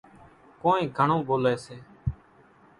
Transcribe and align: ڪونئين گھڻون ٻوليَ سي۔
ڪونئين 0.61 0.87
گھڻون 0.97 1.21
ٻوليَ 1.27 1.53
سي۔ 1.65 1.75